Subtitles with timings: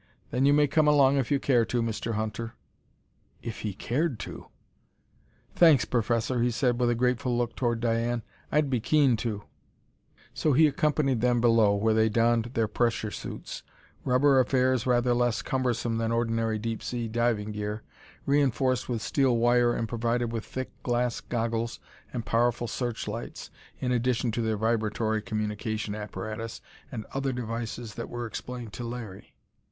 [0.31, 2.13] "Then you may come along if you care to, Mr.
[2.13, 2.55] Hunter."
[3.43, 4.47] If he cared to!
[5.53, 8.23] "Thanks, Professor!" he said with a grateful look toward Diane.
[8.51, 9.43] "I'd be keen to!"
[10.33, 13.61] So he accompanied them below, where they donned their pressure suits
[14.03, 17.83] rubber affairs rather less cumbersome than ordinary deep sea diving gear,
[18.25, 21.79] reinforced with steel wire and provided with thick glass goggles
[22.11, 26.59] and powerful searchlights, in addition to their vibratory communication apparatus
[26.91, 29.35] and other devices that were explained to Larry.